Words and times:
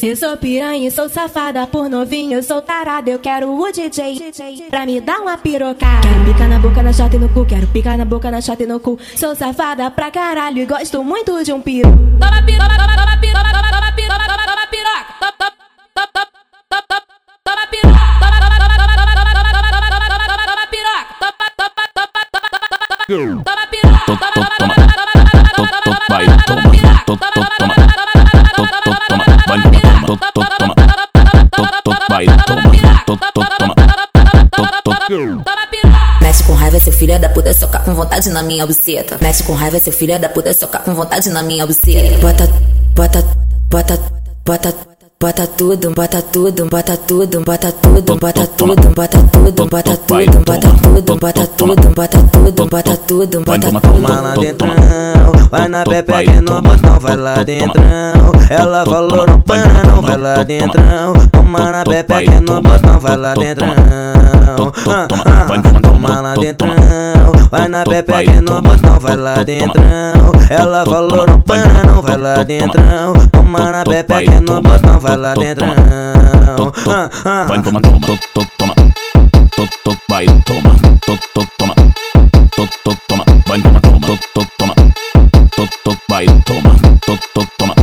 Eu, 0.00 0.16
sou 0.16 0.34
piranha, 0.38 0.90
sou 0.90 1.06
safada, 1.06 1.66
por 1.66 1.86
novinho, 1.86 2.38
eu 2.38 2.42
sou 2.42 2.62
tarada. 2.62 3.10
Eu 3.10 3.18
quero 3.18 3.52
o 3.52 3.70
DJ 3.70 4.32
pra 4.70 4.86
me 4.86 5.02
dar 5.02 5.20
uma 5.20 5.36
pirocada. 5.36 6.00
Quero 6.00 6.24
picar 6.24 6.48
na 6.48 6.58
boca, 6.58 6.82
na 6.82 6.92
chata 6.94 7.16
e 7.16 7.18
no 7.18 7.28
cu. 7.28 7.44
Quero 7.44 7.66
picar 7.66 7.98
na 7.98 8.06
boca, 8.06 8.30
na 8.30 8.40
chata 8.40 8.62
e 8.62 8.66
no 8.66 8.80
cu. 8.80 8.98
Sou 9.14 9.36
safada 9.36 9.90
pra 9.90 10.10
caralho 10.10 10.60
e 10.60 10.64
gosto 10.64 11.04
muito 11.04 11.44
de 11.44 11.52
um 11.52 11.60
piro. 11.60 11.90
Toma 12.18 12.42
piro, 12.42 12.58
toma, 12.58 12.78
toma, 12.78 12.96
toma 12.96 13.16
toma, 13.20 13.52
toma, 13.70 13.92
piro, 13.92 14.08
toma, 14.08 14.46
toma, 14.46 14.66
piroca. 14.70 15.04
Toma, 15.20 15.32
toma, 15.36 15.52
toma, 15.92 16.08
toma, 16.70 16.86
toma, 16.88 17.02
toma 17.44 17.66
piro. 17.66 17.92
Toma, 17.92 18.38
toma, 18.40 18.56
toma, 18.58 18.72
toma, 18.72 18.96
toma, 18.96 19.12
toma, 19.12 19.32
toma, 19.32 19.52
toma, 19.52 19.68
toma, 19.68 19.92
toma, 19.92 20.24
toma, 20.26 20.46
toma 20.48 20.66
piroca. 20.72 21.04
Toma, 21.20 21.52
toma, 21.52 21.76
toma, 21.92 22.08
toma, 22.08 22.16
toma, 22.32 22.48
toma, 22.48 22.80
toma 22.88 23.66
piroca. 23.68 24.06
Toma, 24.08 24.24
toma, 24.32 24.56
toma, 24.56 24.56
toma, 24.56 24.72
toma, 24.72 25.28
toma, 25.52 25.68
toma, 25.68 26.40
toma, 26.46 26.70
piroca. 26.70 27.61
Toma, 35.44 35.66
piroca. 35.70 36.18
Mexe 36.22 36.44
com 36.44 36.54
raiva, 36.54 36.80
seu 36.80 36.92
filho 36.92 37.12
é 37.12 37.18
da 37.18 37.28
puta, 37.28 37.52
soca 37.52 37.78
com 37.80 37.94
vontade 37.94 38.30
na 38.30 38.42
minha 38.42 38.66
buceta. 38.66 39.18
Mexe 39.20 39.42
com 39.42 39.54
raiva, 39.54 39.78
seu 39.78 39.92
filho 39.92 40.12
é 40.12 40.18
da 40.18 40.28
puta, 40.28 40.52
soca 40.54 40.78
com 40.78 40.94
vontade 40.94 41.28
na 41.30 41.42
minha 41.42 41.66
buceta. 41.66 42.18
Bota, 42.18 42.48
bota, 42.94 43.22
bota, 43.68 43.98
bota, 44.44 44.91
bota 45.22 45.46
tudo, 45.46 45.92
bota 45.92 46.20
tudo, 46.20 46.66
bota 46.66 46.96
tudo, 46.96 47.40
bota 47.44 47.70
tudo, 47.70 48.16
bota 48.16 48.44
tudo, 48.44 48.90
bota 48.90 49.18
tudo, 49.30 49.66
bota 49.68 49.96
tudo, 49.96 50.36
bota 50.42 50.66
tudo, 50.82 51.16
bota 51.16 51.46
tudo, 51.46 51.90
bota 51.94 52.18
tudo, 52.32 52.66
bota 52.66 52.96
tudo, 52.96 53.40
bota 53.44 53.70
tudo. 53.70 53.80
Toma 53.80 54.20
lá 54.20 54.34
dentrão, 54.34 54.72
vai 55.48 55.68
na 55.68 55.84
pepeca 55.84 56.32
e 56.32 56.40
no 56.40 56.60
bastão, 56.60 56.98
vai 56.98 57.16
lá 57.16 57.40
dentrão. 57.44 57.82
Ela 58.50 58.84
falou 58.84 59.24
não 59.28 59.40
para, 59.42 59.84
não 59.84 60.02
vai 60.02 60.16
lá 60.16 60.42
dentrão. 60.42 61.12
Toma 61.30 61.70
na 61.70 61.84
pepeca 61.84 62.34
e 62.34 62.40
no 62.40 62.60
bastão, 62.60 62.98
vai 62.98 63.16
lá 63.16 63.34
dentrão. 63.34 63.68
Ah, 63.68 64.72
ah, 64.88 65.08
ah, 65.24 65.80
Toma 65.80 66.20
lá 66.20 66.34
dentrão, 66.34 66.74
vai 67.48 67.68
na 67.68 67.84
pepeca 67.84 68.32
e 68.32 68.40
no 68.40 68.60
bastão, 68.60 68.98
vai 68.98 69.16
lá 69.16 69.42
dentrão. 69.44 69.82
Ela 70.50 70.84
falou 70.84 71.26
não 71.26 71.40
para, 71.40 71.84
não 71.86 72.02
vai 72.02 72.16
lá 72.16 72.42
dentrão. 72.42 73.12
Toma 73.30 73.70
na 73.70 73.84
pepeca 73.84 74.34
e 74.34 74.40
no 74.40 74.60
bastão, 74.60 74.98
vai 74.98 75.11
fala 75.12 75.34
ladrão. 75.34 75.68
Ah, 76.88 77.10
ah. 77.24 77.44
Vai 77.44 77.62
toma, 77.62 77.80
toma, 77.80 78.00
toma, 78.32 78.48
toma, 78.56 78.74
vai 80.08 80.26
toma, 80.26 80.76
toma, 81.06 81.18
toma, 81.34 81.74
vai 83.46 83.60
toma, 83.60 83.84
toma, 84.34 84.46
toma, 84.56 84.74
vai 86.08 86.26
toma, 86.26 86.70
toma, 87.06 87.74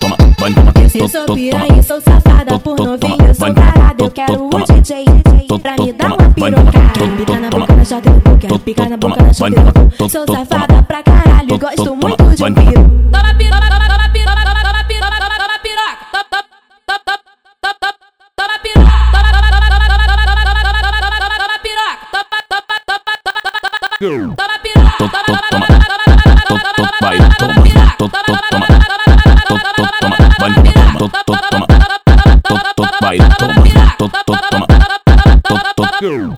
toma, 0.00 0.16
vai 0.38 0.52
toma. 0.52 0.72
Eu 0.94 1.08
sou 1.08 1.34
piranha, 1.34 1.82
sou 1.82 2.00
safada 2.00 2.58
por 2.58 2.76
novinho, 2.78 3.26
eu 3.26 3.34
sou 3.34 3.54
tarada, 3.54 4.04
eu 4.04 4.10
quero 4.10 4.44
um 4.44 4.50
DJ 4.50 5.04
pra 5.62 5.76
me 5.76 5.92
dar 5.92 6.12
uma 6.12 6.30
pirocada. 6.30 6.84
Pica 7.16 7.40
na 7.40 7.50
boca 7.50 7.76
na 7.76 7.84
chota, 7.84 8.10
eu 8.10 8.38
quero 8.38 8.58
pica 8.58 8.88
na 8.88 8.96
boca 8.96 9.22
na 9.22 9.32
chota, 9.32 9.54
eu 9.98 10.08
Sou 10.08 10.26
safada 10.26 10.82
pra 10.82 11.02
caralho, 11.02 11.58
gosto 11.58 11.96
muito 11.96 12.24
de 12.24 12.44
piro. 12.44 12.90
Toma, 13.10 13.34
piro, 13.34 13.50
toma, 13.50 13.70
toma. 13.70 13.93
Toma 24.04 24.36
piroca, 24.62 24.98
toma, 24.98 25.10
toma, 25.24 25.40
toma, 25.48 25.66
toma, 26.46 26.60
toma, 26.76 26.90
vai, 27.00 27.16
toma, 27.38 27.54
toma, 27.96 28.12
toma, 28.12 28.36
toma, 28.50 28.68
toma, 29.98 30.18
vai, 30.38 30.52
toma, 30.52 31.08
toma, 31.08 31.24
toma, 32.74 32.90
vai, 33.00 33.16
toma, 33.16 33.54
toma, 33.96 34.12
toma, 34.26 34.42
toma, 35.74 36.36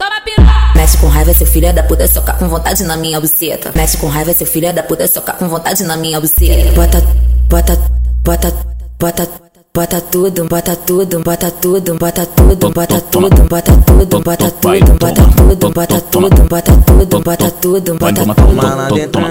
Mexe 0.76 0.98
com 0.98 1.08
raiva, 1.08 1.34
seu 1.34 1.46
filho 1.48 1.66
é 1.66 1.72
da 1.72 1.82
puta, 1.82 2.06
soca 2.06 2.34
com 2.34 2.48
vontade 2.48 2.84
na 2.84 2.96
minha 2.96 3.20
buceta. 3.20 3.72
Mexe 3.74 3.96
com 3.96 4.06
raiva, 4.06 4.32
seu 4.32 4.46
filho 4.46 4.68
é 4.68 4.72
da 4.72 4.84
puta, 4.84 5.08
soca 5.08 5.32
com 5.32 5.48
vontade 5.48 5.82
na 5.82 5.96
minha 5.96 6.20
buceta. 6.20 6.70
Bota, 6.70 7.00
bota, 7.48 7.76
bota, 8.22 8.52
bota, 9.00 9.26
bota 9.26 9.45
tudo, 9.76 9.82
bota 9.84 10.00
tudo, 10.00 10.48
bota 10.48 10.74
tudo, 10.74 11.20
bota 11.20 11.50
tudo, 11.50 11.94
bota 11.94 12.24
tudo, 12.24 12.70
bota 12.70 13.00
tudo, 13.00 13.44
bota 13.46 13.72
tudo, 13.82 14.20
bota 14.22 14.50
tudo, 14.50 15.70
bota 15.70 16.00
tudo, 16.00 16.48
bota 16.48 16.72
tudo, 16.86 17.20
bota 17.20 17.50
tudo, 17.50 17.94
bota 17.98 18.24
tudo. 18.24 18.34
Toma 18.34 18.74
lá 18.74 18.88
dentrão, 18.88 19.26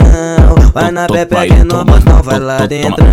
vai 0.72 0.91
na 0.91 1.07
pepeca 1.07 1.55
e 1.55 1.63
no 1.63 1.84
bastão, 1.84 2.22
vai 2.22 2.39
lá 2.39 2.66
dentrão. 2.67 3.05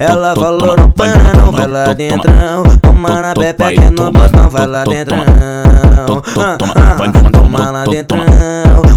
Ela 0.00 0.34
falou 0.34 0.76
não 0.78 0.90
para, 0.92 1.34
não 1.36 1.52
vai 1.52 1.66
lá 1.66 1.92
dentrão. 1.92 2.62
Toma 2.80 3.20
na 3.20 3.34
pepeca 3.34 3.84
e 3.84 3.90
no 3.90 4.10
bastão, 4.10 4.48
vai 4.48 4.66
lá 4.66 4.84
dentrão. 4.84 5.18
Ah, 5.18 6.16
ah, 6.38 6.58
ah, 6.74 7.30
Toma 7.32 7.70
lá 7.70 7.84
dentrão, 7.84 8.24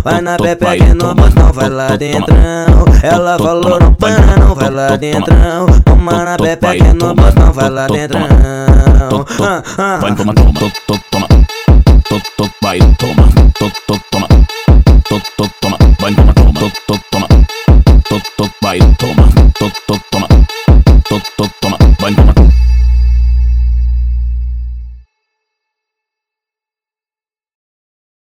vai 0.01 0.21
na 0.21 0.37
pepeca 0.37 0.85
e 0.85 0.93
no 0.93 1.13
bastão, 1.13 1.51
vai 1.51 1.69
lá 1.69 1.97
dentrão. 1.97 2.35
Ela 3.03 3.37
falou 3.37 3.81
não 3.81 3.93
para, 3.93 4.37
não 4.39 4.55
vai 4.55 4.69
lá 4.69 4.95
dentrão 4.95 5.65
mana, 6.05 6.35
a 6.35 6.37
Pepe 6.37 6.77
que 6.77 6.93
no 6.93 7.15
botão 7.15 7.51
vai 7.51 7.69
lá 7.69 7.87
dentro. 7.87 8.19
Toma, 9.09 9.25
toma, 10.15 10.33
toma, 10.33 10.71
toma, 10.87 11.01
toma. 11.11 11.34